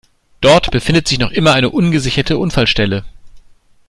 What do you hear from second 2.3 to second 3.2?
Unfallstelle.